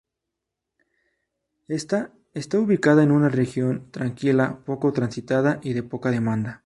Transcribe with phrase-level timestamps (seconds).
[1.67, 6.59] Esta está ubicada en una región, tranquila, poco transitada, y de poca demanda.